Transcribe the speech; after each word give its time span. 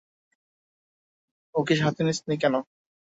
ওকে 1.55 1.73
সাথে 1.81 2.01
নিসনি 2.07 2.35
কেন? 2.41 2.55